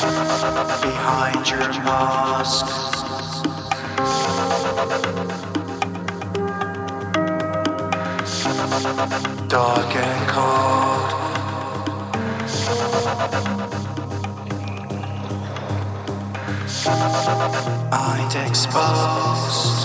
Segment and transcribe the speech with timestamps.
[0.00, 2.66] behind your mask.
[9.48, 11.10] Dark and cold.
[17.90, 19.80] Mind exposed.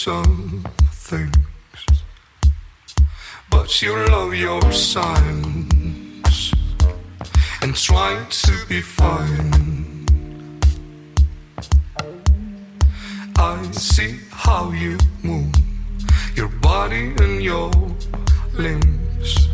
[0.00, 1.36] Some things.
[3.50, 6.54] But you love your silence
[7.60, 10.56] and try to be fine.
[13.36, 15.54] I see how you move
[16.34, 17.70] your body and your
[18.54, 19.48] limbs.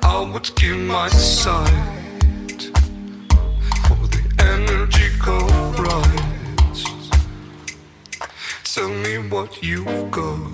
[0.00, 2.01] I would give my sight
[9.30, 10.50] What you've got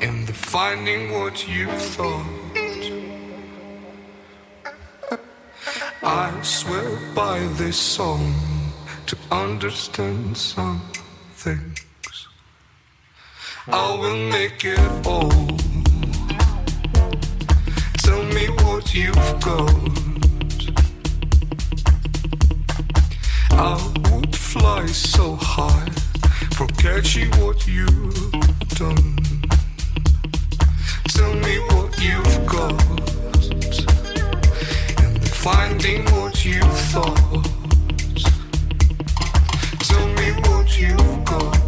[0.00, 2.26] and the finding what you thought.
[6.02, 8.34] I swear by this song
[9.06, 10.82] to understand some
[11.34, 12.28] things.
[13.68, 15.30] I will make it all.
[17.98, 19.74] Tell me what you've got.
[23.52, 23.74] I
[24.10, 26.03] would fly so high
[26.84, 28.30] catching what you've
[28.76, 29.16] done.
[31.08, 32.78] Tell me what you've got
[34.98, 36.60] and finding what you
[36.92, 37.46] thought.
[39.80, 41.63] Tell me what you've got.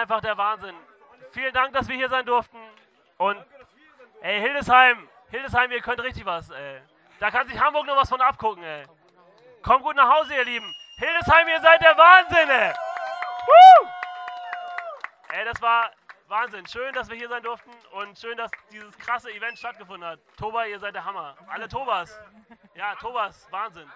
[0.00, 0.74] Einfach der Wahnsinn.
[1.30, 2.58] Vielen Dank, dass wir hier sein durften.
[3.18, 3.44] Und,
[4.22, 6.82] ey, Hildesheim, Hildesheim, ihr könnt richtig was, ey.
[7.20, 8.84] Da kann sich Hamburg noch was von abgucken, ey.
[9.62, 10.74] Kommt gut nach Hause, ihr Lieben.
[10.96, 12.72] Hildesheim, ihr seid der Wahnsinn, ey.
[13.46, 13.88] Woo!
[15.28, 15.90] Ey, das war
[16.28, 16.66] Wahnsinn.
[16.66, 20.20] Schön, dass wir hier sein durften und schön, dass dieses krasse Event stattgefunden hat.
[20.36, 21.36] Toba, ihr seid der Hammer.
[21.48, 22.18] Alle Tobas.
[22.74, 23.90] Ja, Tobas, Wahnsinn.